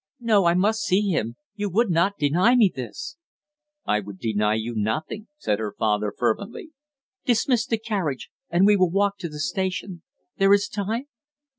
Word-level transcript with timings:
No, 0.19 0.45
I 0.45 0.55
must 0.55 0.81
see 0.81 1.09
him! 1.09 1.35
You 1.53 1.69
would 1.69 1.91
not 1.91 2.17
deny 2.17 2.55
me 2.55 2.73
this" 2.75 3.17
"I 3.85 3.99
would 3.99 4.17
deny 4.17 4.55
you 4.55 4.73
nothing," 4.75 5.27
said 5.37 5.59
her 5.59 5.75
father 5.77 6.11
fervently. 6.17 6.71
"Dismiss 7.23 7.67
the 7.67 7.77
carriage, 7.77 8.31
and 8.49 8.65
we 8.65 8.75
will 8.75 8.89
walk 8.89 9.19
to 9.19 9.29
the 9.29 9.39
station; 9.39 10.01
there 10.37 10.53
is 10.55 10.67
time?" 10.67 11.05